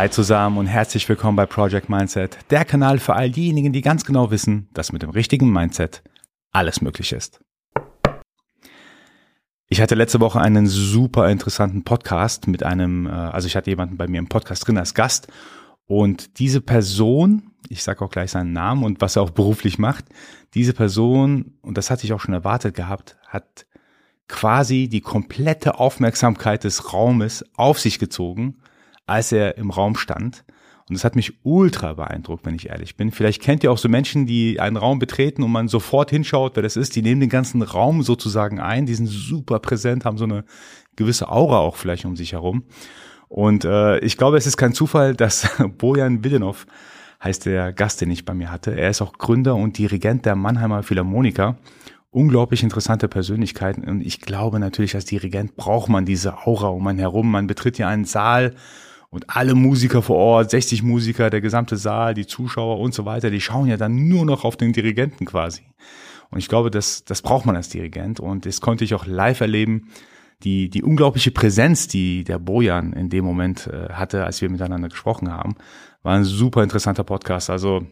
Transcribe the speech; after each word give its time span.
Hi 0.00 0.08
zusammen 0.08 0.56
und 0.56 0.66
herzlich 0.66 1.06
willkommen 1.10 1.36
bei 1.36 1.44
Project 1.44 1.90
Mindset, 1.90 2.38
der 2.48 2.64
Kanal 2.64 2.98
für 2.98 3.16
all 3.16 3.30
diejenigen, 3.30 3.74
die 3.74 3.82
ganz 3.82 4.06
genau 4.06 4.30
wissen, 4.30 4.66
dass 4.72 4.92
mit 4.92 5.02
dem 5.02 5.10
richtigen 5.10 5.52
Mindset 5.52 6.02
alles 6.52 6.80
möglich 6.80 7.12
ist. 7.12 7.44
Ich 9.68 9.78
hatte 9.82 9.94
letzte 9.94 10.18
Woche 10.20 10.40
einen 10.40 10.66
super 10.66 11.28
interessanten 11.28 11.84
Podcast 11.84 12.46
mit 12.46 12.62
einem, 12.62 13.08
äh, 13.08 13.10
also 13.10 13.46
ich 13.46 13.56
hatte 13.56 13.68
jemanden 13.68 13.98
bei 13.98 14.08
mir 14.08 14.20
im 14.20 14.30
Podcast 14.30 14.66
drin 14.66 14.78
als 14.78 14.94
Gast 14.94 15.28
und 15.84 16.38
diese 16.38 16.62
Person, 16.62 17.50
ich 17.68 17.82
sage 17.82 18.02
auch 18.02 18.10
gleich 18.10 18.30
seinen 18.30 18.54
Namen 18.54 18.84
und 18.84 19.02
was 19.02 19.16
er 19.16 19.22
auch 19.22 19.30
beruflich 19.32 19.78
macht, 19.78 20.06
diese 20.54 20.72
Person, 20.72 21.58
und 21.60 21.76
das 21.76 21.90
hatte 21.90 22.06
ich 22.06 22.14
auch 22.14 22.20
schon 22.20 22.32
erwartet 22.32 22.74
gehabt, 22.74 23.18
hat 23.28 23.66
quasi 24.28 24.88
die 24.88 25.02
komplette 25.02 25.78
Aufmerksamkeit 25.78 26.64
des 26.64 26.94
Raumes 26.94 27.44
auf 27.54 27.78
sich 27.78 27.98
gezogen, 27.98 28.56
als 29.10 29.32
er 29.32 29.58
im 29.58 29.70
Raum 29.70 29.96
stand. 29.96 30.44
Und 30.88 30.94
das 30.94 31.04
hat 31.04 31.14
mich 31.14 31.34
ultra 31.44 31.94
beeindruckt, 31.94 32.44
wenn 32.44 32.56
ich 32.56 32.68
ehrlich 32.68 32.96
bin. 32.96 33.12
Vielleicht 33.12 33.40
kennt 33.40 33.62
ihr 33.62 33.70
auch 33.70 33.78
so 33.78 33.88
Menschen, 33.88 34.26
die 34.26 34.58
einen 34.58 34.76
Raum 34.76 34.98
betreten 34.98 35.42
und 35.42 35.52
man 35.52 35.68
sofort 35.68 36.10
hinschaut, 36.10 36.56
wer 36.56 36.64
das 36.64 36.76
ist. 36.76 36.96
Die 36.96 37.02
nehmen 37.02 37.20
den 37.20 37.30
ganzen 37.30 37.62
Raum 37.62 38.02
sozusagen 38.02 38.58
ein, 38.58 38.86
die 38.86 38.94
sind 38.94 39.06
super 39.06 39.60
präsent, 39.60 40.04
haben 40.04 40.18
so 40.18 40.24
eine 40.24 40.44
gewisse 40.96 41.28
Aura 41.28 41.58
auch 41.58 41.76
vielleicht 41.76 42.04
um 42.06 42.16
sich 42.16 42.32
herum. 42.32 42.64
Und 43.28 43.64
äh, 43.64 44.00
ich 44.00 44.16
glaube, 44.16 44.36
es 44.36 44.46
ist 44.46 44.56
kein 44.56 44.72
Zufall, 44.72 45.14
dass 45.14 45.48
Bojan 45.78 46.24
Widenov 46.24 46.66
heißt 47.22 47.46
der 47.46 47.72
Gast, 47.72 48.00
den 48.00 48.10
ich 48.10 48.24
bei 48.24 48.34
mir 48.34 48.50
hatte. 48.50 48.76
Er 48.76 48.90
ist 48.90 49.00
auch 49.00 49.12
Gründer 49.12 49.54
und 49.54 49.78
Dirigent 49.78 50.26
der 50.26 50.34
Mannheimer 50.34 50.82
Philharmoniker. 50.82 51.56
Unglaublich 52.10 52.64
interessante 52.64 53.06
Persönlichkeiten. 53.06 53.84
Und 53.84 54.00
ich 54.00 54.20
glaube 54.20 54.58
natürlich, 54.58 54.96
als 54.96 55.04
Dirigent 55.04 55.54
braucht 55.54 55.88
man 55.88 56.04
diese 56.04 56.38
Aura 56.46 56.68
um 56.68 56.84
einen 56.88 56.98
herum. 56.98 57.30
Man 57.30 57.46
betritt 57.46 57.78
ja 57.78 57.86
einen 57.86 58.04
Saal 58.04 58.56
und 59.10 59.28
alle 59.28 59.54
Musiker 59.54 60.02
vor 60.02 60.16
Ort, 60.16 60.50
60 60.50 60.82
Musiker, 60.82 61.30
der 61.30 61.40
gesamte 61.40 61.76
Saal, 61.76 62.14
die 62.14 62.26
Zuschauer 62.26 62.78
und 62.78 62.94
so 62.94 63.04
weiter, 63.04 63.30
die 63.30 63.40
schauen 63.40 63.66
ja 63.66 63.76
dann 63.76 64.08
nur 64.08 64.24
noch 64.24 64.44
auf 64.44 64.56
den 64.56 64.72
Dirigenten 64.72 65.26
quasi. 65.26 65.62
Und 66.30 66.38
ich 66.38 66.48
glaube, 66.48 66.70
das, 66.70 67.04
das 67.04 67.22
braucht 67.22 67.44
man 67.44 67.56
als 67.56 67.68
Dirigent. 67.68 68.20
Und 68.20 68.46
das 68.46 68.60
konnte 68.60 68.84
ich 68.84 68.94
auch 68.94 69.06
live 69.06 69.40
erleben. 69.40 69.88
Die, 70.44 70.70
die 70.70 70.82
unglaubliche 70.82 71.32
Präsenz, 71.32 71.88
die 71.88 72.24
der 72.24 72.38
Bojan 72.38 72.92
in 72.92 73.10
dem 73.10 73.24
Moment 73.24 73.66
äh, 73.66 73.92
hatte, 73.92 74.24
als 74.24 74.40
wir 74.40 74.48
miteinander 74.48 74.88
gesprochen 74.88 75.30
haben, 75.30 75.56
war 76.02 76.14
ein 76.14 76.24
super 76.24 76.62
interessanter 76.62 77.04
Podcast. 77.04 77.50
Also 77.50 77.86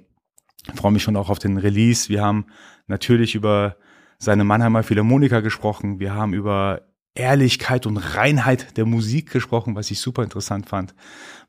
freue 0.74 0.92
mich 0.92 1.02
schon 1.02 1.16
auch 1.16 1.28
auf 1.28 1.38
den 1.38 1.58
Release. 1.58 2.08
Wir 2.08 2.22
haben 2.22 2.46
natürlich 2.86 3.34
über 3.34 3.76
seine 4.18 4.44
Mannheimer 4.44 4.82
Philharmoniker 4.82 5.42
gesprochen. 5.42 6.00
Wir 6.00 6.14
haben 6.14 6.32
über 6.32 6.87
Ehrlichkeit 7.18 7.86
und 7.86 7.96
Reinheit 7.96 8.76
der 8.76 8.86
Musik 8.86 9.30
gesprochen, 9.30 9.74
was 9.74 9.90
ich 9.90 10.00
super 10.00 10.22
interessant 10.22 10.68
fand. 10.68 10.94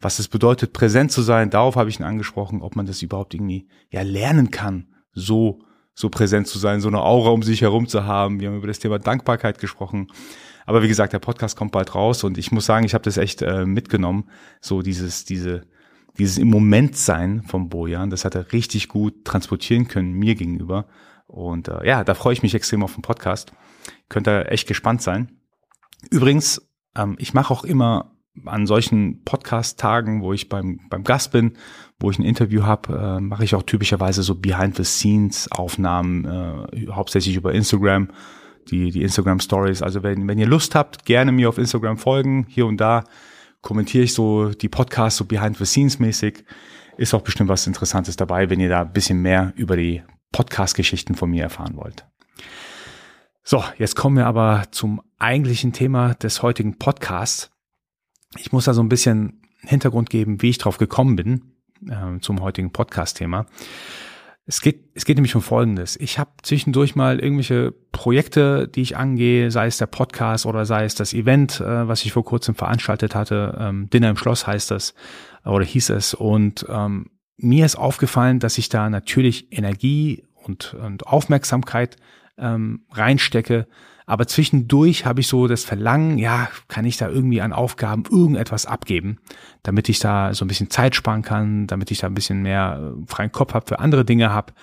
Was 0.02 0.20
es 0.20 0.28
bedeutet, 0.28 0.74
präsent 0.74 1.12
zu 1.12 1.22
sein, 1.22 1.50
darauf 1.50 1.76
habe 1.76 1.90
ich 1.90 2.00
ihn 2.00 2.06
angesprochen, 2.06 2.62
ob 2.62 2.76
man 2.76 2.86
das 2.86 3.02
überhaupt 3.02 3.34
irgendwie 3.34 3.68
ja 3.90 4.02
lernen 4.02 4.52
kann, 4.52 4.88
so 5.14 5.60
so 5.94 6.10
präsent 6.10 6.48
zu 6.48 6.60
sein, 6.60 6.80
so 6.80 6.88
eine 6.88 7.02
Aura 7.02 7.32
um 7.32 7.44
sich 7.44 7.62
herum 7.62 7.86
zu 7.86 8.06
haben. 8.06 8.40
Wir 8.40 8.48
haben 8.48 8.58
über 8.58 8.68
das 8.68 8.80
Thema 8.80 9.00
Dankbarkeit 9.00 9.60
gesprochen. 9.60 10.08
Aber 10.66 10.82
wie 10.82 10.88
gesagt, 10.88 11.12
der 11.12 11.20
Podcast 11.20 11.58
kommt 11.58 11.74
bald 11.74 11.94
raus 11.94 12.24
und 12.24 12.38
ich 12.38 12.54
muss 12.54 12.66
sagen, 12.66 12.86
ich 12.86 12.94
habe 12.94 13.04
das 13.04 13.18
echt 13.18 13.42
äh, 13.42 13.66
mitgenommen, 13.66 14.30
so 14.62 14.82
dieses 14.82 15.26
diese 15.26 15.64
dieses 16.18 16.38
im 16.38 16.50
Moment 16.50 16.96
sein 16.96 17.44
vom 17.44 17.70
Bojan, 17.70 18.10
das 18.10 18.24
hat 18.24 18.36
er 18.36 18.54
richtig 18.54 18.88
gut 18.88 19.26
transportieren 19.26 19.88
können 19.88 20.14
mir 20.14 20.36
gegenüber. 20.36 20.88
Und 21.28 21.68
äh, 21.68 21.86
ja, 21.86 22.04
da 22.04 22.14
freue 22.14 22.34
ich 22.34 22.44
mich 22.44 22.56
extrem 22.56 22.84
auf 22.84 22.94
den 22.94 23.02
Podcast. 23.02 23.52
Könnt 24.08 24.28
ihr 24.28 24.52
echt 24.52 24.68
gespannt 24.68 25.02
sein. 25.02 25.39
Übrigens, 26.10 26.62
ähm, 26.96 27.16
ich 27.20 27.34
mache 27.34 27.54
auch 27.54 27.64
immer 27.64 28.16
an 28.46 28.68
solchen 28.68 29.24
Podcast-Tagen, 29.24 30.22
wo 30.22 30.34
ich 30.34 30.50
beim, 30.50 30.80
beim 30.90 31.04
Gast 31.04 31.32
bin, 31.32 31.58
wo 32.00 32.10
ich 32.10 32.20
ein 32.20 32.24
Interview 32.24 32.64
habe, 32.64 33.18
äh, 33.18 33.20
mache 33.20 33.44
ich 33.44 33.56
auch 33.56 33.64
typischerweise 33.64 34.24
so 34.24 34.36
Behind-the-Scenes-Aufnahmen, 34.36 36.26
äh, 36.26 36.88
hauptsächlich 36.92 37.36
über 37.36 37.54
Instagram, 37.54 38.10
die, 38.70 38.92
die 38.92 39.02
Instagram-Stories. 39.02 39.82
Also 39.82 40.04
wenn, 40.04 40.28
wenn 40.28 40.38
ihr 40.38 40.48
Lust 40.48 40.76
habt, 40.76 41.06
gerne 41.06 41.32
mir 41.32 41.50
auf 41.50 41.58
Instagram 41.58 41.98
folgen. 41.98 42.46
Hier 42.48 42.66
und 42.66 42.78
da 42.78 43.04
kommentiere 43.62 44.04
ich 44.04 44.14
so 44.14 44.50
die 44.50 44.70
Podcasts 44.70 45.18
so 45.18 45.26
Behind-the-Scenes-mäßig. 45.26 46.46
Ist 46.98 47.14
auch 47.14 47.22
bestimmt 47.22 47.50
was 47.50 47.68
Interessantes 47.68 48.16
dabei, 48.16 48.50
wenn 48.50 48.60
ihr 48.60 48.70
da 48.70 48.82
ein 48.82 48.94
bisschen 48.94 49.22
mehr 49.22 49.54
über 49.56 49.76
die 49.76 50.04
Podcast-Geschichten 50.32 51.16
von 51.16 51.30
mir 51.30 51.44
erfahren 51.44 51.76
wollt. 51.76 52.06
So, 53.44 53.64
jetzt 53.78 53.96
kommen 53.96 54.18
wir 54.18 54.28
aber 54.28 54.64
zum 54.72 55.02
eigentlichen 55.18 55.74
Thema 55.74 56.14
des 56.16 56.44
heutigen 56.44 56.78
Podcasts. 56.78 57.52
Ich 58.38 58.52
muss 58.52 58.66
da 58.66 58.74
so 58.74 58.84
ein 58.84 58.90
bisschen 58.90 59.42
Hintergrund 59.62 60.10
geben, 60.10 60.42
wie 60.42 60.50
ich 60.50 60.58
drauf 60.58 60.78
gekommen 60.78 61.16
bin 61.16 61.54
äh, 61.90 62.20
zum 62.22 62.42
heutigen 62.42 62.72
Podcast-Thema. 62.72 63.46
Es 64.46 64.62
geht, 64.62 64.90
es 64.96 65.06
geht 65.06 65.18
nämlich 65.18 65.36
um 65.36 65.42
Folgendes. 65.42 65.96
Ich 65.98 66.18
habe 66.18 66.32
zwischendurch 66.42 66.96
mal 66.96 67.20
irgendwelche 67.20 67.72
Projekte, 67.92 68.68
die 68.68 68.82
ich 68.82 68.98
angehe, 68.98 69.52
sei 69.52 69.68
es 69.68 69.78
der 69.78 69.86
Podcast 69.86 70.48
oder 70.48 70.66
sei 70.66 70.86
es 70.86 70.96
das 70.96 71.14
Event, 71.14 71.60
äh, 71.60 71.88
was 71.88 72.04
ich 72.04 72.12
vor 72.12 72.26
kurzem 72.26 72.56
veranstaltet 72.56 73.14
hatte. 73.14 73.58
Ähm, 73.60 73.90
Dinner 73.90 74.10
im 74.10 74.18
Schloss 74.18 74.48
heißt 74.48 74.72
das 74.72 74.96
oder 75.46 75.66
hieß 75.66 75.92
es. 75.92 76.14
Und 76.14 76.66
ähm, 76.68 77.12
mir 77.38 77.66
ist 77.66 77.76
aufgefallen, 77.76 78.40
dass 78.40 78.58
ich 78.58 78.70
da 78.70 78.90
natürlich 78.90 79.52
Energie 79.52 80.26
und, 80.34 80.74
und 80.74 81.06
Aufmerksamkeit 81.06 81.98
ähm, 82.40 82.82
reinstecke. 82.92 83.68
Aber 84.06 84.26
zwischendurch 84.26 85.06
habe 85.06 85.22
ich 85.22 85.28
so 85.28 85.48
das 85.48 85.64
Verlangen, 85.64 86.18
ja, 86.18 86.50
kann 86.68 86.86
ich 86.86 86.98
da 86.98 87.08
irgendwie 87.10 87.42
an 87.42 87.54
Aufgaben 87.54 88.06
irgendetwas 88.10 88.66
abgeben, 88.66 89.20
damit 89.62 89.88
ich 89.88 90.00
da 90.00 90.34
so 90.34 90.46
ein 90.46 90.48
bisschen 90.48 90.72
Zeit 90.72 90.96
sparen 90.96 91.22
kann, 91.22 91.68
damit 91.68 91.92
ich 91.92 92.00
da 92.00 92.08
ein 92.08 92.16
bisschen 92.16 92.42
mehr 92.42 92.80
äh, 92.82 93.06
freien 93.06 93.32
Kopf 93.32 93.54
habe, 93.54 93.68
für 93.68 93.80
andere 93.80 94.06
Dinge 94.06 94.32
habe. 94.32 94.54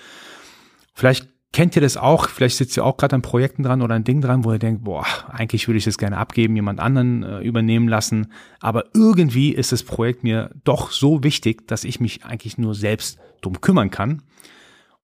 Vielleicht 0.93 1.29
kennt 1.53 1.75
ihr 1.75 1.81
das 1.81 1.97
auch, 1.97 2.29
vielleicht 2.29 2.57
sitzt 2.57 2.77
ihr 2.77 2.85
auch 2.85 2.97
gerade 2.97 3.15
an 3.15 3.21
Projekten 3.21 3.63
dran 3.63 3.81
oder 3.81 3.95
ein 3.95 4.03
Ding 4.03 4.21
dran, 4.21 4.43
wo 4.43 4.51
ihr 4.51 4.59
denkt, 4.59 4.83
boah, 4.83 5.05
eigentlich 5.29 5.67
würde 5.67 5.77
ich 5.77 5.85
das 5.85 5.97
gerne 5.97 6.17
abgeben, 6.17 6.55
jemand 6.55 6.79
anderen 6.79 7.23
äh, 7.23 7.39
übernehmen 7.39 7.87
lassen, 7.87 8.33
aber 8.59 8.85
irgendwie 8.93 9.53
ist 9.53 9.71
das 9.71 9.83
Projekt 9.83 10.23
mir 10.23 10.51
doch 10.65 10.91
so 10.91 11.23
wichtig, 11.23 11.67
dass 11.67 11.83
ich 11.83 11.99
mich 11.99 12.25
eigentlich 12.25 12.57
nur 12.57 12.75
selbst 12.75 13.17
drum 13.41 13.61
kümmern 13.61 13.91
kann. 13.91 14.23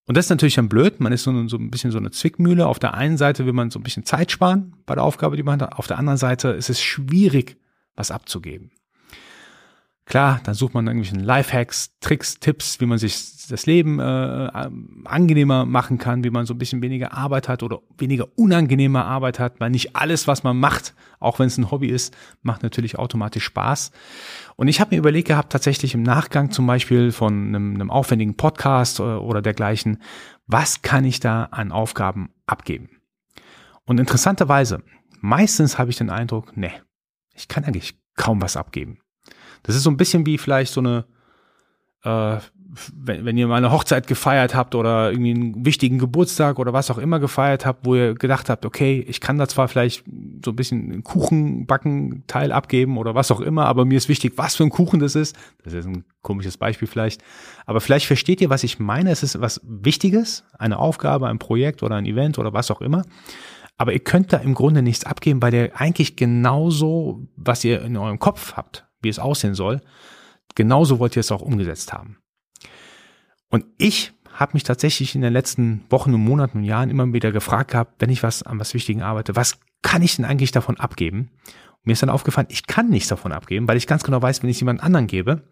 Und 0.05 0.17
das 0.17 0.25
ist 0.25 0.29
natürlich 0.29 0.55
dann 0.55 0.69
blöd. 0.69 0.99
Man 0.99 1.13
ist 1.13 1.23
so, 1.23 1.47
so 1.47 1.57
ein 1.57 1.71
bisschen 1.71 1.91
so 1.91 1.97
eine 1.97 2.11
Zwickmühle. 2.11 2.67
Auf 2.67 2.79
der 2.79 2.93
einen 2.93 3.17
Seite 3.17 3.45
will 3.45 3.53
man 3.53 3.71
so 3.71 3.79
ein 3.79 3.83
bisschen 3.83 4.05
Zeit 4.05 4.31
sparen 4.31 4.75
bei 4.85 4.95
der 4.95 5.03
Aufgabe, 5.03 5.37
die 5.37 5.43
man 5.43 5.61
hat. 5.61 5.73
Auf 5.73 5.87
der 5.87 5.97
anderen 5.97 6.17
Seite 6.17 6.49
ist 6.49 6.69
es 6.69 6.81
schwierig, 6.81 7.57
was 7.95 8.11
abzugeben. 8.11 8.71
Klar, 10.05 10.41
dann 10.43 10.53
sucht 10.53 10.73
man 10.73 10.85
irgendwelchen 10.85 11.23
Lifehacks, 11.23 11.97
Tricks, 12.01 12.37
Tipps, 12.39 12.81
wie 12.81 12.85
man 12.85 12.97
sich 12.97 13.47
das 13.47 13.65
Leben 13.65 13.99
äh, 13.99 14.49
angenehmer 15.05 15.65
machen 15.65 15.97
kann, 15.97 16.25
wie 16.25 16.29
man 16.29 16.45
so 16.45 16.53
ein 16.53 16.57
bisschen 16.57 16.81
weniger 16.81 17.13
Arbeit 17.13 17.47
hat 17.47 17.63
oder 17.63 17.79
weniger 17.97 18.27
unangenehme 18.35 19.03
Arbeit 19.03 19.39
hat, 19.39 19.59
weil 19.59 19.69
nicht 19.69 19.95
alles, 19.95 20.27
was 20.27 20.43
man 20.43 20.59
macht, 20.59 20.93
auch 21.19 21.39
wenn 21.39 21.47
es 21.47 21.57
ein 21.57 21.71
Hobby 21.71 21.87
ist, 21.87 22.15
macht 22.41 22.63
natürlich 22.63 22.99
automatisch 22.99 23.45
Spaß. 23.45 23.91
Und 24.57 24.67
ich 24.67 24.81
habe 24.81 24.93
mir 24.93 24.99
überlegt 24.99 25.29
gehabt, 25.29 25.51
tatsächlich 25.51 25.93
im 25.93 26.03
Nachgang 26.03 26.51
zum 26.51 26.67
Beispiel 26.67 27.11
von 27.11 27.47
einem, 27.47 27.75
einem 27.75 27.89
aufwendigen 27.89 28.35
Podcast 28.35 28.99
oder, 28.99 29.15
äh, 29.15 29.19
oder 29.19 29.41
dergleichen, 29.41 30.01
was 30.47 30.81
kann 30.81 31.05
ich 31.05 31.21
da 31.21 31.45
an 31.45 31.71
Aufgaben 31.71 32.29
abgeben? 32.45 32.89
Und 33.85 33.99
interessanterweise, 33.99 34.83
meistens 35.21 35.77
habe 35.77 35.91
ich 35.91 35.97
den 35.97 36.09
Eindruck, 36.09 36.57
nee, 36.57 36.73
ich 37.33 37.47
kann 37.47 37.63
eigentlich 37.63 37.97
kaum 38.15 38.41
was 38.41 38.57
abgeben. 38.57 38.99
Das 39.63 39.75
ist 39.75 39.83
so 39.83 39.89
ein 39.89 39.97
bisschen 39.97 40.25
wie 40.25 40.37
vielleicht 40.37 40.73
so 40.73 40.81
eine, 40.81 41.05
äh, 42.03 42.37
wenn, 42.95 43.25
wenn 43.25 43.37
ihr 43.37 43.47
mal 43.47 43.57
eine 43.57 43.71
Hochzeit 43.71 44.07
gefeiert 44.07 44.55
habt 44.55 44.75
oder 44.75 45.11
irgendwie 45.11 45.33
einen 45.33 45.65
wichtigen 45.65 45.99
Geburtstag 45.99 46.59
oder 46.59 46.73
was 46.73 46.89
auch 46.89 46.97
immer 46.97 47.19
gefeiert 47.19 47.65
habt, 47.65 47.85
wo 47.85 47.95
ihr 47.95 48.15
gedacht 48.15 48.49
habt, 48.49 48.65
okay, 48.65 49.03
ich 49.07 49.21
kann 49.21 49.37
da 49.37 49.47
zwar 49.47 49.67
vielleicht 49.67 50.03
so 50.43 50.51
ein 50.51 50.55
bisschen 50.55 50.91
einen 50.91 51.03
Kuchenbacken 51.03 52.23
Teil 52.27 52.51
abgeben 52.51 52.97
oder 52.97 53.15
was 53.15 53.31
auch 53.31 53.41
immer, 53.41 53.65
aber 53.65 53.85
mir 53.85 53.97
ist 53.97 54.09
wichtig, 54.09 54.33
was 54.37 54.55
für 54.55 54.63
ein 54.63 54.69
Kuchen 54.69 54.99
das 54.99 55.15
ist. 55.15 55.35
Das 55.63 55.73
ist 55.73 55.85
ein 55.85 56.03
komisches 56.21 56.57
Beispiel 56.57 56.87
vielleicht. 56.87 57.23
Aber 57.65 57.79
vielleicht 57.79 58.07
versteht 58.07 58.41
ihr, 58.41 58.49
was 58.49 58.63
ich 58.63 58.79
meine. 58.79 59.11
Es 59.11 59.23
ist 59.23 59.39
was 59.39 59.61
Wichtiges, 59.63 60.43
eine 60.57 60.79
Aufgabe, 60.79 61.27
ein 61.27 61.39
Projekt 61.39 61.83
oder 61.83 61.95
ein 61.95 62.05
Event 62.05 62.39
oder 62.39 62.53
was 62.53 62.71
auch 62.71 62.81
immer. 62.81 63.03
Aber 63.77 63.93
ihr 63.93 63.99
könnt 63.99 64.33
da 64.33 64.37
im 64.37 64.53
Grunde 64.53 64.81
nichts 64.81 65.05
abgeben, 65.05 65.41
weil 65.41 65.53
ihr 65.53 65.71
eigentlich 65.75 66.15
genauso, 66.15 67.27
was 67.35 67.63
ihr 67.63 67.81
in 67.81 67.97
eurem 67.97 68.19
Kopf 68.19 68.53
habt, 68.53 68.85
wie 69.03 69.09
es 69.09 69.19
aussehen 69.19 69.55
soll. 69.55 69.81
Genauso 70.55 70.99
wollt 70.99 71.15
ihr 71.15 71.21
es 71.21 71.31
auch 71.31 71.41
umgesetzt 71.41 71.93
haben. 71.93 72.17
Und 73.49 73.65
ich 73.77 74.13
habe 74.33 74.53
mich 74.53 74.63
tatsächlich 74.63 75.15
in 75.15 75.21
den 75.21 75.33
letzten 75.33 75.85
Wochen 75.89 76.13
und 76.13 76.23
Monaten 76.23 76.59
und 76.59 76.63
Jahren 76.63 76.89
immer 76.89 77.11
wieder 77.13 77.31
gefragt 77.31 77.71
gehabt, 77.71 78.01
wenn 78.01 78.09
ich 78.09 78.23
was 78.23 78.43
an 78.43 78.59
was 78.59 78.73
Wichtigen 78.73 79.03
arbeite, 79.03 79.35
was 79.35 79.59
kann 79.83 80.01
ich 80.01 80.15
denn 80.15 80.25
eigentlich 80.25 80.51
davon 80.51 80.79
abgeben? 80.79 81.29
Und 81.69 81.85
mir 81.85 81.93
ist 81.93 82.01
dann 82.01 82.09
aufgefallen, 82.09 82.47
ich 82.49 82.65
kann 82.65 82.89
nichts 82.89 83.09
davon 83.09 83.31
abgeben, 83.31 83.67
weil 83.67 83.77
ich 83.77 83.87
ganz 83.87 84.03
genau 84.03 84.21
weiß, 84.21 84.41
wenn 84.41 84.49
ich 84.49 84.55
es 84.57 84.61
jemand 84.61 84.81
anderen 84.81 85.07
gebe, 85.07 85.43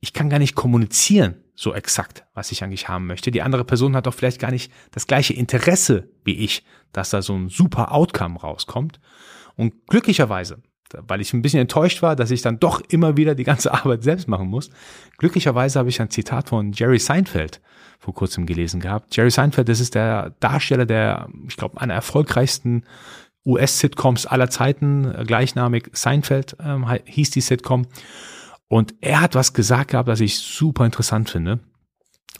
ich 0.00 0.12
kann 0.12 0.30
gar 0.30 0.38
nicht 0.38 0.54
kommunizieren 0.54 1.42
so 1.56 1.74
exakt, 1.74 2.24
was 2.34 2.52
ich 2.52 2.62
eigentlich 2.62 2.88
haben 2.88 3.06
möchte. 3.06 3.32
Die 3.32 3.42
andere 3.42 3.64
Person 3.64 3.96
hat 3.96 4.06
doch 4.06 4.14
vielleicht 4.14 4.38
gar 4.38 4.52
nicht 4.52 4.72
das 4.92 5.08
gleiche 5.08 5.34
Interesse 5.34 6.08
wie 6.24 6.34
ich, 6.34 6.64
dass 6.92 7.10
da 7.10 7.20
so 7.20 7.34
ein 7.34 7.48
super 7.48 7.90
Outcome 7.92 8.38
rauskommt. 8.38 9.00
Und 9.56 9.88
glücklicherweise 9.88 10.62
weil 11.06 11.20
ich 11.20 11.32
ein 11.32 11.42
bisschen 11.42 11.60
enttäuscht 11.60 12.02
war, 12.02 12.16
dass 12.16 12.30
ich 12.30 12.42
dann 12.42 12.58
doch 12.58 12.80
immer 12.88 13.16
wieder 13.16 13.34
die 13.34 13.44
ganze 13.44 13.72
Arbeit 13.74 14.02
selbst 14.02 14.28
machen 14.28 14.48
muss. 14.48 14.70
Glücklicherweise 15.18 15.78
habe 15.78 15.88
ich 15.88 16.00
ein 16.00 16.10
Zitat 16.10 16.48
von 16.48 16.72
Jerry 16.72 16.98
Seinfeld 16.98 17.60
vor 17.98 18.14
kurzem 18.14 18.46
gelesen 18.46 18.80
gehabt. 18.80 19.16
Jerry 19.16 19.30
Seinfeld, 19.30 19.68
das 19.68 19.80
ist 19.80 19.94
der 19.94 20.34
Darsteller 20.40 20.86
der, 20.86 21.28
ich 21.48 21.56
glaube, 21.56 21.80
einer 21.80 21.94
erfolgreichsten 21.94 22.84
US-Sitcoms 23.44 24.26
aller 24.26 24.50
Zeiten, 24.50 25.12
gleichnamig 25.26 25.90
Seinfeld 25.92 26.56
ähm, 26.60 26.86
hieß 27.04 27.30
die 27.30 27.40
Sitcom. 27.40 27.86
Und 28.68 28.94
er 29.00 29.20
hat 29.22 29.34
was 29.34 29.54
gesagt 29.54 29.92
gehabt, 29.92 30.08
das 30.08 30.20
ich 30.20 30.38
super 30.38 30.84
interessant 30.84 31.30
finde. 31.30 31.60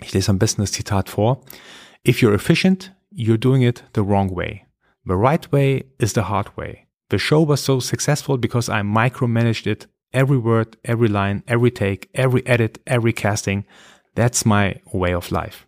Ich 0.02 0.12
lese 0.12 0.30
am 0.30 0.38
besten 0.38 0.60
das 0.60 0.72
Zitat 0.72 1.08
vor. 1.08 1.40
If 2.06 2.18
you're 2.18 2.34
efficient, 2.34 2.94
you're 3.12 3.38
doing 3.38 3.62
it 3.62 3.84
the 3.94 4.02
wrong 4.02 4.36
way. 4.36 4.64
The 5.04 5.14
right 5.14 5.50
way 5.52 5.86
is 5.98 6.12
the 6.12 6.22
hard 6.22 6.56
way. 6.56 6.87
The 7.10 7.18
show 7.18 7.46
was 7.46 7.64
so 7.64 7.80
successful 7.80 8.38
because 8.38 8.68
I 8.68 8.82
micromanaged 8.82 9.66
it. 9.66 9.88
Every 10.12 10.38
word, 10.38 10.76
every 10.84 11.08
line, 11.08 11.42
every 11.46 11.70
take, 11.70 12.08
every 12.14 12.42
edit, 12.46 12.80
every 12.86 13.12
casting. 13.12 13.64
That's 14.14 14.44
my 14.44 14.80
way 14.92 15.14
of 15.14 15.30
life. 15.30 15.66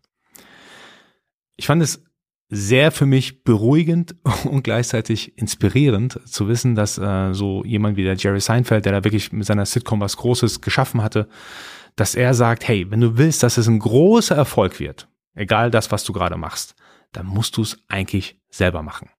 Ich 1.57 1.67
fand 1.67 1.83
es 1.83 2.03
sehr 2.51 2.91
für 2.91 3.07
mich 3.07 3.45
beruhigend 3.45 4.17
und 4.45 4.65
gleichzeitig 4.65 5.39
inspirierend 5.39 6.21
zu 6.27 6.49
wissen, 6.49 6.75
dass 6.75 6.99
äh, 6.99 7.33
so 7.33 7.65
jemand 7.65 7.97
wie 7.97 8.05
der 8.05 8.17
Jerry 8.17 8.41
Seinfeld, 8.41 8.85
der 8.85 8.93
da 8.93 9.05
wirklich 9.05 9.33
mit 9.33 9.47
seiner 9.47 9.67
Sitcom 9.67 10.01
was 10.01 10.17
Großes 10.17 10.61
geschaffen 10.61 11.03
hatte, 11.03 11.29
dass 11.97 12.15
er 12.15 12.35
sagt, 12.35 12.67
hey, 12.67 12.91
wenn 12.91 13.01
du 13.01 13.19
willst, 13.19 13.43
dass 13.43 13.57
es 13.57 13.69
ein 13.69 13.79
großer 13.79 14.37
Erfolg 14.37 14.81
wird, 14.81 15.09
egal 15.35 15.71
das, 15.71 15.91
was 15.93 16.05
du 16.05 16.13
gerade 16.13 16.37
machst, 16.37 16.75
dann 17.13 17.27
musst 17.27 17.57
du 17.57 17.63
es 17.63 17.79
eigentlich 17.89 18.41
selber 18.51 18.83
machen. 18.83 19.11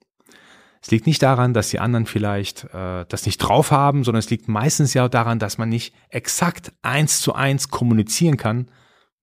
Es 0.81 0.89
liegt 0.89 1.06
nicht 1.06 1.22
daran, 1.22 1.54
dass 1.54 1.69
die 1.69 1.80
anderen 1.80 2.07
vielleicht 2.07 2.66
äh, 2.74 3.06
das 3.07 3.25
nicht 3.25 3.38
drauf 3.38 3.72
haben, 3.72 4.04
sondern 4.04 4.19
es 4.19 4.30
liegt 4.30 4.48
meistens 4.48 4.94
ja 4.94 5.06
auch 5.06 5.10
daran, 5.10 5.38
dass 5.38 5.57
man 5.57 5.69
nicht 5.69 5.94
exakt 6.10 6.74
eins 6.81 7.22
zu 7.22 7.36
eins 7.36 7.69
kommunizieren 7.69 8.38
kann, 8.38 8.69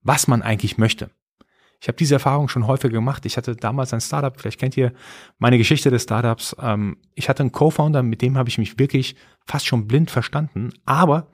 was 0.02 0.28
man 0.28 0.42
eigentlich 0.42 0.78
möchte. 0.78 1.10
Ich 1.80 1.88
habe 1.88 1.96
diese 1.96 2.14
Erfahrung 2.14 2.48
schon 2.48 2.66
häufig 2.66 2.90
gemacht. 2.90 3.24
Ich 3.26 3.36
hatte 3.36 3.54
damals 3.54 3.92
ein 3.92 4.00
Startup, 4.00 4.38
vielleicht 4.38 4.58
kennt 4.58 4.76
ihr 4.76 4.92
meine 5.38 5.58
Geschichte 5.58 5.90
des 5.90 6.04
Startups. 6.04 6.56
Ähm, 6.60 6.96
ich 7.14 7.28
hatte 7.28 7.42
einen 7.42 7.52
Co-Founder, 7.52 8.02
mit 8.02 8.22
dem 8.22 8.36
habe 8.36 8.48
ich 8.48 8.58
mich 8.58 8.78
wirklich 8.78 9.16
fast 9.44 9.66
schon 9.66 9.86
blind 9.86 10.10
verstanden. 10.10 10.70
Aber 10.84 11.28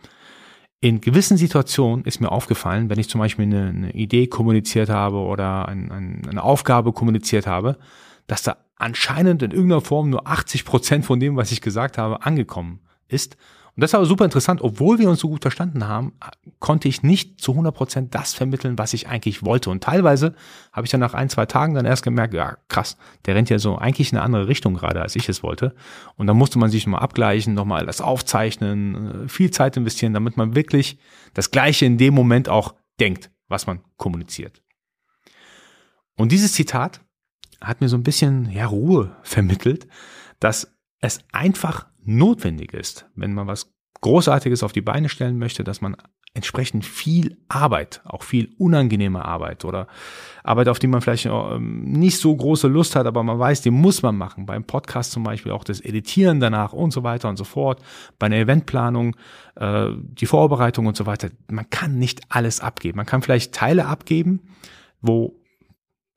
in 0.80 1.00
gewissen 1.00 1.38
Situationen 1.38 2.04
ist 2.04 2.20
mir 2.20 2.30
aufgefallen, 2.30 2.90
wenn 2.90 2.98
ich 2.98 3.08
zum 3.08 3.20
Beispiel 3.20 3.46
eine, 3.46 3.68
eine 3.68 3.92
Idee 3.92 4.26
kommuniziert 4.26 4.90
habe 4.90 5.16
oder 5.16 5.66
ein, 5.66 5.90
ein, 5.90 6.22
eine 6.28 6.42
Aufgabe 6.42 6.92
kommuniziert 6.92 7.46
habe, 7.46 7.78
dass 8.26 8.42
da 8.42 8.58
anscheinend 8.76 9.42
in 9.42 9.50
irgendeiner 9.50 9.80
Form 9.80 10.10
nur 10.10 10.26
80 10.26 10.64
Prozent 10.64 11.04
von 11.04 11.20
dem, 11.20 11.36
was 11.36 11.52
ich 11.52 11.60
gesagt 11.60 11.98
habe, 11.98 12.24
angekommen 12.24 12.80
ist. 13.08 13.36
Und 13.76 13.80
das 13.80 13.92
war 13.92 14.06
super 14.06 14.24
interessant. 14.24 14.60
Obwohl 14.62 15.00
wir 15.00 15.08
uns 15.08 15.18
so 15.18 15.28
gut 15.28 15.42
verstanden 15.42 15.88
haben, 15.88 16.12
konnte 16.60 16.86
ich 16.86 17.02
nicht 17.02 17.40
zu 17.40 17.52
100 17.52 17.74
Prozent 17.74 18.14
das 18.14 18.32
vermitteln, 18.32 18.78
was 18.78 18.92
ich 18.92 19.08
eigentlich 19.08 19.44
wollte. 19.44 19.68
Und 19.70 19.82
teilweise 19.82 20.34
habe 20.72 20.86
ich 20.86 20.92
dann 20.92 21.00
nach 21.00 21.14
ein, 21.14 21.28
zwei 21.28 21.46
Tagen 21.46 21.74
dann 21.74 21.84
erst 21.84 22.04
gemerkt, 22.04 22.34
ja 22.34 22.56
krass, 22.68 22.96
der 23.26 23.34
rennt 23.34 23.50
ja 23.50 23.58
so 23.58 23.76
eigentlich 23.76 24.12
in 24.12 24.18
eine 24.18 24.24
andere 24.24 24.46
Richtung 24.46 24.74
gerade, 24.74 25.02
als 25.02 25.16
ich 25.16 25.28
es 25.28 25.42
wollte. 25.42 25.74
Und 26.14 26.28
dann 26.28 26.36
musste 26.36 26.60
man 26.60 26.70
sich 26.70 26.86
nochmal 26.86 27.02
abgleichen, 27.02 27.54
nochmal 27.54 27.84
das 27.84 28.00
aufzeichnen, 28.00 29.24
äh, 29.24 29.28
viel 29.28 29.50
Zeit 29.50 29.76
investieren, 29.76 30.14
damit 30.14 30.36
man 30.36 30.54
wirklich 30.54 30.98
das 31.32 31.50
Gleiche 31.50 31.84
in 31.84 31.98
dem 31.98 32.14
Moment 32.14 32.48
auch 32.48 32.74
denkt, 33.00 33.30
was 33.48 33.66
man 33.66 33.80
kommuniziert. 33.96 34.62
Und 36.16 36.30
dieses 36.30 36.52
Zitat 36.52 37.00
hat 37.66 37.80
mir 37.80 37.88
so 37.88 37.96
ein 37.96 38.02
bisschen 38.02 38.50
ja, 38.50 38.66
Ruhe 38.66 39.16
vermittelt, 39.22 39.86
dass 40.40 40.76
es 41.00 41.20
einfach 41.32 41.86
notwendig 42.02 42.72
ist, 42.72 43.06
wenn 43.14 43.34
man 43.34 43.46
was 43.46 43.72
Großartiges 44.00 44.62
auf 44.62 44.72
die 44.72 44.82
Beine 44.82 45.08
stellen 45.08 45.38
möchte, 45.38 45.64
dass 45.64 45.80
man 45.80 45.96
entsprechend 46.34 46.84
viel 46.84 47.38
Arbeit, 47.48 48.02
auch 48.04 48.24
viel 48.24 48.50
unangenehme 48.58 49.24
Arbeit 49.24 49.64
oder 49.64 49.86
Arbeit, 50.42 50.68
auf 50.68 50.80
die 50.80 50.88
man 50.88 51.00
vielleicht 51.00 51.26
ähm, 51.26 51.84
nicht 51.84 52.18
so 52.18 52.34
große 52.34 52.66
Lust 52.66 52.96
hat, 52.96 53.06
aber 53.06 53.22
man 53.22 53.38
weiß, 53.38 53.62
die 53.62 53.70
muss 53.70 54.02
man 54.02 54.16
machen. 54.16 54.44
Beim 54.44 54.64
Podcast 54.64 55.12
zum 55.12 55.22
Beispiel 55.22 55.52
auch 55.52 55.62
das 55.62 55.80
Editieren 55.80 56.40
danach 56.40 56.72
und 56.72 56.92
so 56.92 57.04
weiter 57.04 57.28
und 57.28 57.36
so 57.36 57.44
fort. 57.44 57.80
Bei 58.18 58.26
einer 58.26 58.36
Eventplanung, 58.36 59.16
äh, 59.54 59.90
die 59.96 60.26
Vorbereitung 60.26 60.86
und 60.86 60.96
so 60.96 61.06
weiter. 61.06 61.30
Man 61.48 61.70
kann 61.70 61.98
nicht 61.98 62.20
alles 62.28 62.60
abgeben. 62.60 62.96
Man 62.96 63.06
kann 63.06 63.22
vielleicht 63.22 63.54
Teile 63.54 63.86
abgeben, 63.86 64.40
wo 65.00 65.40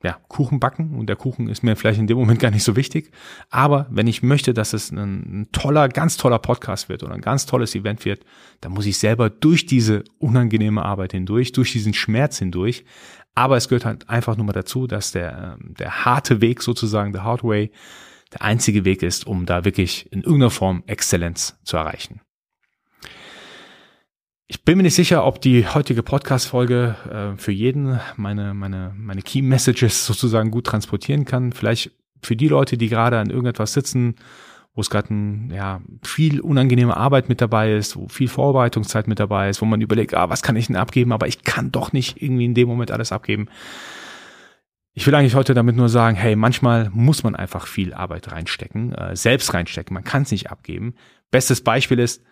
ja, 0.03 0.19
Kuchen 0.27 0.59
backen 0.59 0.95
und 0.95 1.07
der 1.07 1.15
Kuchen 1.15 1.47
ist 1.47 1.63
mir 1.63 1.75
vielleicht 1.75 1.99
in 1.99 2.05
dem 2.05 2.17
Moment 2.17 2.39
gar 2.39 2.51
nicht 2.51 2.63
so 2.63 2.75
wichtig. 2.75 3.11
Aber 3.49 3.87
wenn 3.89 4.05
ich 4.05 4.21
möchte, 4.21 4.53
dass 4.53 4.73
es 4.73 4.91
ein, 4.91 5.47
toller, 5.51 5.89
ganz 5.89 6.17
toller 6.17 6.37
Podcast 6.37 6.87
wird 6.87 7.01
oder 7.01 7.15
ein 7.15 7.21
ganz 7.21 7.47
tolles 7.47 7.73
Event 7.73 8.05
wird, 8.05 8.23
dann 8.61 8.73
muss 8.73 8.85
ich 8.85 8.97
selber 8.97 9.29
durch 9.29 9.65
diese 9.65 10.03
unangenehme 10.19 10.83
Arbeit 10.83 11.13
hindurch, 11.13 11.51
durch 11.51 11.71
diesen 11.71 11.93
Schmerz 11.93 12.37
hindurch. 12.37 12.85
Aber 13.33 13.57
es 13.57 13.69
gehört 13.69 13.85
halt 13.85 14.09
einfach 14.09 14.37
nur 14.37 14.45
mal 14.45 14.53
dazu, 14.53 14.85
dass 14.85 15.11
der, 15.11 15.57
der 15.61 16.05
harte 16.05 16.41
Weg 16.41 16.61
sozusagen, 16.61 17.11
der 17.11 17.23
Hard 17.23 17.43
Way, 17.43 17.71
der 18.33 18.41
einzige 18.43 18.85
Weg 18.85 19.01
ist, 19.03 19.25
um 19.25 19.45
da 19.45 19.65
wirklich 19.65 20.11
in 20.11 20.21
irgendeiner 20.21 20.51
Form 20.51 20.83
Exzellenz 20.85 21.57
zu 21.63 21.77
erreichen. 21.77 22.21
Ich 24.49 24.63
bin 24.63 24.77
mir 24.77 24.83
nicht 24.83 24.95
sicher, 24.95 25.25
ob 25.25 25.41
die 25.41 25.67
heutige 25.67 26.03
Podcast-Folge 26.03 26.95
äh, 27.11 27.37
für 27.37 27.51
jeden 27.51 27.99
meine, 28.15 28.53
meine, 28.53 28.93
meine 28.95 29.21
Key 29.21 29.41
Messages 29.41 30.05
sozusagen 30.05 30.51
gut 30.51 30.65
transportieren 30.65 31.25
kann. 31.25 31.51
Vielleicht 31.51 31.91
für 32.21 32.37
die 32.37 32.47
Leute, 32.47 32.77
die 32.77 32.87
gerade 32.87 33.19
an 33.19 33.29
irgendetwas 33.29 33.73
sitzen, 33.73 34.15
wo 34.73 34.79
es 34.79 34.89
gerade 34.89 35.13
ja, 35.51 35.81
viel 36.01 36.39
unangenehme 36.39 36.95
Arbeit 36.95 37.27
mit 37.27 37.41
dabei 37.41 37.73
ist, 37.73 37.97
wo 37.97 38.07
viel 38.07 38.29
Vorbereitungszeit 38.29 39.09
mit 39.09 39.19
dabei 39.19 39.49
ist, 39.49 39.61
wo 39.61 39.65
man 39.65 39.81
überlegt, 39.81 40.13
ah, 40.13 40.29
was 40.29 40.43
kann 40.43 40.55
ich 40.55 40.67
denn 40.67 40.77
abgeben, 40.77 41.11
aber 41.11 41.27
ich 41.27 41.43
kann 41.43 41.73
doch 41.73 41.91
nicht 41.91 42.21
irgendwie 42.21 42.45
in 42.45 42.53
dem 42.53 42.69
Moment 42.69 42.91
alles 42.91 43.11
abgeben. 43.11 43.49
Ich 44.93 45.05
will 45.05 45.13
eigentlich 45.13 45.35
heute 45.35 45.55
damit 45.55 45.75
nur 45.75 45.89
sagen, 45.89 46.15
hey, 46.15 46.37
manchmal 46.37 46.89
muss 46.93 47.21
man 47.21 47.35
einfach 47.35 47.67
viel 47.67 47.93
Arbeit 47.93 48.31
reinstecken, 48.31 48.93
äh, 48.93 49.13
selbst 49.13 49.53
reinstecken, 49.53 49.93
man 49.93 50.05
kann 50.05 50.21
es 50.21 50.31
nicht 50.31 50.49
abgeben. 50.49 50.95
Bestes 51.31 51.61
Beispiel 51.61 51.99
ist, 51.99 52.23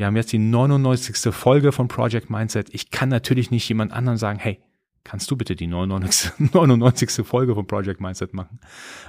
wir 0.00 0.06
haben 0.06 0.16
jetzt 0.16 0.32
die 0.32 0.38
99. 0.38 1.30
Folge 1.34 1.72
von 1.72 1.86
Project 1.86 2.30
Mindset. 2.30 2.72
Ich 2.72 2.90
kann 2.90 3.10
natürlich 3.10 3.50
nicht 3.50 3.68
jemand 3.68 3.92
anderen 3.92 4.16
sagen, 4.16 4.38
hey, 4.38 4.58
kannst 5.04 5.30
du 5.30 5.36
bitte 5.36 5.54
die 5.54 5.66
99. 5.66 6.54
99. 6.54 7.10
Folge 7.26 7.54
von 7.54 7.66
Project 7.66 8.00
Mindset 8.00 8.32
machen? 8.32 8.60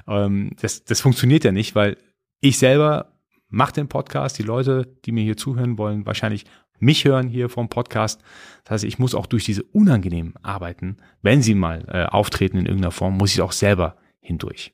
Ähm, 0.06 0.52
das, 0.60 0.84
das 0.84 1.00
funktioniert 1.00 1.46
ja 1.46 1.54
nicht, 1.54 1.76
weil 1.76 1.96
ich 2.42 2.60
selber 2.60 3.14
mache 3.48 3.72
den 3.72 3.88
Podcast. 3.88 4.38
Die 4.38 4.44
Leute, 4.44 4.86
die 5.06 5.14
mir 5.14 5.24
hier 5.24 5.38
zuhören 5.38 5.78
wollen, 5.78 6.06
wahrscheinlich 6.06 6.44
mich 6.80 7.06
hören 7.06 7.30
hier 7.30 7.48
vom 7.48 7.70
Podcast. 7.70 8.22
Das 8.66 8.72
heißt, 8.72 8.84
ich 8.84 9.00
muss 9.00 9.16
auch 9.16 9.28
durch 9.28 9.46
diese 9.46 9.64
unangenehmen 9.64 10.34
Arbeiten, 10.42 10.98
wenn 11.22 11.42
sie 11.42 11.56
mal 11.56 11.86
äh, 11.88 12.04
auftreten 12.04 12.58
in 12.58 12.66
irgendeiner 12.66 12.92
Form, 12.92 13.16
muss 13.16 13.34
ich 13.34 13.42
auch 13.42 13.54
selber 13.54 13.96
hindurch. 14.20 14.74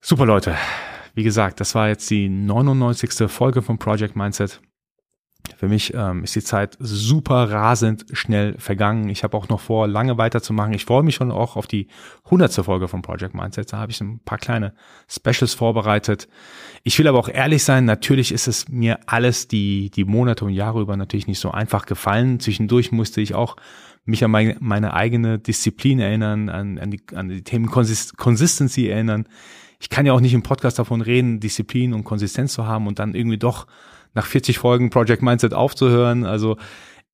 Super 0.00 0.24
Leute, 0.24 0.56
wie 1.14 1.22
gesagt, 1.22 1.60
das 1.60 1.74
war 1.74 1.88
jetzt 1.88 2.08
die 2.10 2.28
99. 2.28 3.30
Folge 3.30 3.62
von 3.62 3.78
Project 3.78 4.16
Mindset. 4.16 4.60
Für 5.58 5.68
mich 5.68 5.94
ähm, 5.94 6.24
ist 6.24 6.34
die 6.34 6.42
Zeit 6.42 6.76
super 6.78 7.50
rasend 7.50 8.06
schnell 8.12 8.56
vergangen. 8.58 9.08
Ich 9.08 9.24
habe 9.24 9.36
auch 9.36 9.48
noch 9.48 9.60
vor, 9.60 9.88
lange 9.88 10.18
weiterzumachen. 10.18 10.72
Ich 10.72 10.84
freue 10.84 11.02
mich 11.02 11.14
schon 11.14 11.30
auch 11.30 11.56
auf 11.56 11.66
die 11.66 11.88
100. 12.24 12.52
Folge 12.64 12.88
von 12.88 13.02
Project 13.02 13.34
Mindset. 13.34 13.72
Da 13.72 13.78
habe 13.78 13.92
ich 13.92 14.00
ein 14.00 14.20
paar 14.20 14.38
kleine 14.38 14.72
Specials 15.08 15.54
vorbereitet. 15.54 16.28
Ich 16.82 16.98
will 16.98 17.08
aber 17.08 17.18
auch 17.18 17.28
ehrlich 17.28 17.64
sein, 17.64 17.84
natürlich 17.84 18.32
ist 18.32 18.48
es 18.48 18.68
mir 18.68 18.98
alles 19.06 19.48
die, 19.48 19.90
die 19.90 20.04
Monate 20.04 20.44
und 20.44 20.52
Jahre 20.52 20.80
über 20.80 20.96
natürlich 20.96 21.26
nicht 21.26 21.40
so 21.40 21.50
einfach 21.50 21.86
gefallen. 21.86 22.40
Zwischendurch 22.40 22.92
musste 22.92 23.20
ich 23.20 23.34
auch 23.34 23.56
mich 24.04 24.24
an 24.24 24.30
meine, 24.30 24.56
meine 24.60 24.94
eigene 24.94 25.38
Disziplin 25.38 26.00
erinnern, 26.00 26.48
an, 26.48 26.78
an, 26.78 26.90
die, 26.90 27.02
an 27.14 27.28
die 27.28 27.42
Themen 27.42 27.70
Consistency 27.70 28.88
erinnern 28.88 29.26
ich 29.80 29.88
kann 29.88 30.04
ja 30.04 30.12
auch 30.12 30.20
nicht 30.20 30.34
im 30.34 30.42
Podcast 30.42 30.78
davon 30.78 31.00
reden, 31.00 31.40
Disziplin 31.40 31.94
und 31.94 32.04
Konsistenz 32.04 32.52
zu 32.52 32.66
haben 32.66 32.86
und 32.86 32.98
dann 32.98 33.14
irgendwie 33.14 33.38
doch 33.38 33.66
nach 34.14 34.26
40 34.26 34.58
Folgen 34.58 34.90
Project 34.90 35.22
Mindset 35.22 35.54
aufzuhören. 35.54 36.24
Also 36.24 36.56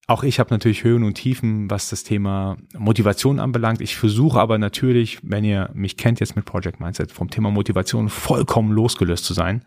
auch 0.09 0.23
ich 0.23 0.39
habe 0.39 0.55
natürlich 0.55 0.85
Höhen 0.85 1.03
und 1.03 1.15
Tiefen, 1.15 1.69
was 1.69 1.91
das 1.91 2.05
Thema 2.05 2.57
Motivation 2.79 3.41
anbelangt. 3.41 3.81
Ich 3.81 3.97
versuche 3.97 4.39
aber 4.39 4.57
natürlich, 4.57 5.19
wenn 5.23 5.45
ihr 5.45 5.71
mich 5.75 5.97
kennt 5.97 6.21
jetzt 6.21 6.37
mit 6.37 6.45
Project 6.45 6.79
Mindset, 6.79 7.11
vom 7.11 7.29
Thema 7.29 7.51
Motivation 7.51 8.09
vollkommen 8.09 8.71
losgelöst 8.71 9.25
zu 9.25 9.35
sein, 9.35 9.65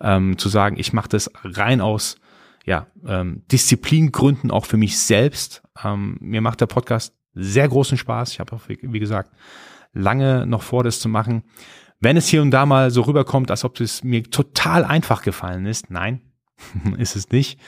ähm, 0.00 0.38
zu 0.38 0.48
sagen, 0.48 0.78
ich 0.78 0.94
mache 0.94 1.10
das 1.10 1.30
rein 1.44 1.82
aus 1.82 2.16
ja, 2.64 2.86
ähm, 3.06 3.42
Disziplingründen 3.52 4.50
auch 4.50 4.64
für 4.64 4.78
mich 4.78 4.98
selbst. 4.98 5.62
Ähm, 5.84 6.16
mir 6.20 6.40
macht 6.40 6.62
der 6.62 6.66
Podcast 6.66 7.14
sehr 7.34 7.68
großen 7.68 7.98
Spaß. 7.98 8.32
Ich 8.32 8.40
habe 8.40 8.56
auch, 8.56 8.62
wie 8.68 8.98
gesagt, 8.98 9.32
lange 9.92 10.46
noch 10.46 10.62
vor, 10.62 10.82
das 10.82 10.98
zu 10.98 11.10
machen. 11.10 11.42
Wenn 12.00 12.16
es 12.16 12.28
hier 12.28 12.40
und 12.40 12.52
da 12.52 12.64
mal 12.64 12.90
so 12.90 13.02
rüberkommt, 13.02 13.50
als 13.50 13.64
ob 13.64 13.78
es 13.80 14.02
mir 14.02 14.22
total 14.24 14.84
einfach 14.84 15.22
gefallen 15.22 15.66
ist, 15.66 15.90
nein, 15.90 16.22
ist 16.98 17.16
es 17.16 17.30
nicht. 17.30 17.58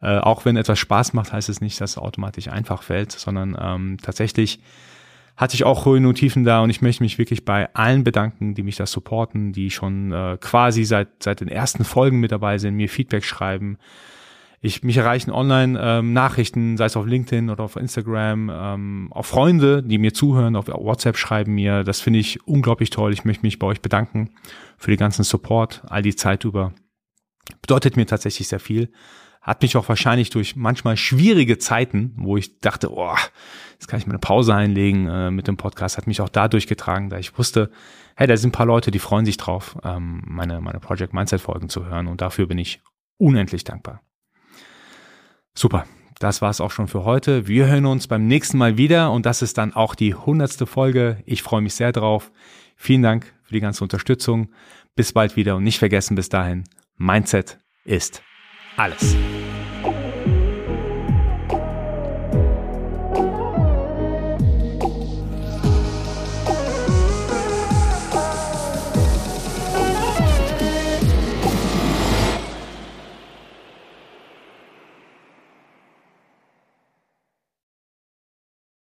Äh, 0.00 0.18
auch 0.18 0.44
wenn 0.44 0.56
etwas 0.56 0.78
Spaß 0.78 1.12
macht, 1.12 1.32
heißt 1.32 1.48
es 1.48 1.60
nicht, 1.60 1.80
dass 1.80 1.92
es 1.92 1.98
automatisch 1.98 2.48
einfach 2.48 2.82
fällt, 2.82 3.12
sondern 3.12 3.56
ähm, 3.60 3.98
tatsächlich 4.02 4.60
hatte 5.36 5.54
ich 5.54 5.64
auch 5.64 5.86
Höhen 5.86 6.06
und 6.06 6.16
Tiefen 6.16 6.44
da 6.44 6.60
und 6.60 6.70
ich 6.70 6.82
möchte 6.82 7.02
mich 7.02 7.18
wirklich 7.18 7.44
bei 7.44 7.72
allen 7.74 8.04
bedanken, 8.04 8.54
die 8.54 8.62
mich 8.62 8.76
da 8.76 8.86
supporten, 8.86 9.52
die 9.52 9.70
schon 9.70 10.12
äh, 10.12 10.36
quasi 10.40 10.84
seit, 10.84 11.08
seit 11.22 11.40
den 11.40 11.48
ersten 11.48 11.84
Folgen 11.84 12.20
mit 12.20 12.32
dabei 12.32 12.58
sind, 12.58 12.76
mir 12.76 12.88
Feedback 12.88 13.24
schreiben. 13.24 13.78
Ich, 14.60 14.84
mich 14.84 14.96
erreichen 14.96 15.32
online 15.32 15.78
ähm, 15.82 16.12
Nachrichten, 16.12 16.76
sei 16.76 16.84
es 16.84 16.96
auf 16.96 17.06
LinkedIn 17.06 17.50
oder 17.50 17.64
auf 17.64 17.74
Instagram, 17.74 18.50
ähm, 18.54 19.08
auch 19.10 19.26
Freunde, 19.26 19.82
die 19.82 19.98
mir 19.98 20.14
zuhören, 20.14 20.54
auf 20.54 20.68
WhatsApp 20.68 21.16
schreiben 21.16 21.54
mir. 21.54 21.82
Das 21.82 22.00
finde 22.00 22.20
ich 22.20 22.46
unglaublich 22.46 22.90
toll. 22.90 23.12
Ich 23.12 23.24
möchte 23.24 23.44
mich 23.44 23.58
bei 23.58 23.66
euch 23.66 23.80
bedanken 23.80 24.30
für 24.78 24.92
den 24.92 24.98
ganzen 24.98 25.24
Support, 25.24 25.82
all 25.88 26.02
die 26.02 26.14
Zeit 26.14 26.44
über. 26.44 26.72
Bedeutet 27.60 27.96
mir 27.96 28.06
tatsächlich 28.06 28.48
sehr 28.48 28.60
viel 28.60 28.92
hat 29.42 29.60
mich 29.60 29.76
auch 29.76 29.88
wahrscheinlich 29.88 30.30
durch 30.30 30.54
manchmal 30.54 30.96
schwierige 30.96 31.58
Zeiten, 31.58 32.12
wo 32.16 32.36
ich 32.36 32.60
dachte, 32.60 32.92
oh, 32.92 33.16
jetzt 33.72 33.88
kann 33.88 33.98
ich 33.98 34.06
mir 34.06 34.12
eine 34.12 34.20
Pause 34.20 34.54
einlegen 34.54 35.08
äh, 35.08 35.30
mit 35.32 35.48
dem 35.48 35.56
Podcast, 35.56 35.98
hat 35.98 36.06
mich 36.06 36.20
auch 36.20 36.28
dadurch 36.28 36.68
getragen, 36.68 37.10
da 37.10 37.18
ich 37.18 37.36
wusste, 37.36 37.70
hey, 38.14 38.28
da 38.28 38.36
sind 38.36 38.50
ein 38.50 38.52
paar 38.52 38.66
Leute, 38.66 38.92
die 38.92 39.00
freuen 39.00 39.26
sich 39.26 39.36
drauf, 39.36 39.76
ähm, 39.82 40.22
meine, 40.26 40.60
meine 40.60 40.78
Project 40.78 41.12
Mindset 41.12 41.40
Folgen 41.40 41.68
zu 41.68 41.84
hören 41.86 42.06
und 42.06 42.20
dafür 42.20 42.46
bin 42.46 42.58
ich 42.58 42.80
unendlich 43.18 43.64
dankbar. 43.64 44.00
Super. 45.54 45.86
Das 46.20 46.40
war's 46.40 46.60
auch 46.60 46.70
schon 46.70 46.86
für 46.86 47.02
heute. 47.02 47.48
Wir 47.48 47.66
hören 47.66 47.84
uns 47.84 48.06
beim 48.06 48.28
nächsten 48.28 48.56
Mal 48.56 48.76
wieder 48.76 49.10
und 49.10 49.26
das 49.26 49.42
ist 49.42 49.58
dann 49.58 49.74
auch 49.74 49.96
die 49.96 50.14
hundertste 50.14 50.66
Folge. 50.66 51.20
Ich 51.26 51.42
freue 51.42 51.62
mich 51.62 51.74
sehr 51.74 51.90
drauf. 51.90 52.30
Vielen 52.76 53.02
Dank 53.02 53.34
für 53.42 53.54
die 53.54 53.60
ganze 53.60 53.82
Unterstützung. 53.82 54.52
Bis 54.94 55.12
bald 55.12 55.34
wieder 55.34 55.56
und 55.56 55.64
nicht 55.64 55.80
vergessen 55.80 56.14
bis 56.14 56.28
dahin, 56.28 56.62
Mindset 56.96 57.58
ist 57.84 58.22
alles. 58.76 59.16